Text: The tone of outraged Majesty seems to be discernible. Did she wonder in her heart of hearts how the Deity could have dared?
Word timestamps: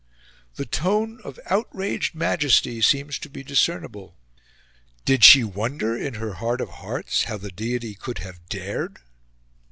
The 0.55 0.65
tone 0.65 1.21
of 1.23 1.39
outraged 1.45 2.15
Majesty 2.15 2.81
seems 2.81 3.19
to 3.19 3.29
be 3.29 3.43
discernible. 3.43 4.17
Did 5.05 5.23
she 5.23 5.43
wonder 5.43 5.95
in 5.95 6.15
her 6.15 6.33
heart 6.41 6.59
of 6.59 6.69
hearts 6.69 7.25
how 7.25 7.37
the 7.37 7.51
Deity 7.51 7.93
could 7.93 8.17
have 8.17 8.43
dared? 8.49 8.97